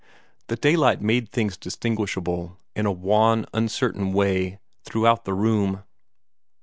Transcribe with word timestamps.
The 0.47 0.55
daylight 0.55 0.99
made 0.99 1.29
things 1.29 1.57
distinguishable 1.57 2.57
in 2.75 2.87
a 2.87 2.91
wan, 2.91 3.45
uncertain 3.53 4.13
way, 4.13 4.57
throughout 4.83 5.25
the 5.25 5.33
room. 5.35 5.83